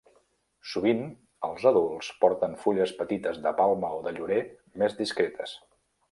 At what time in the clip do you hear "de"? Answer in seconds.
3.43-3.51, 4.07-4.13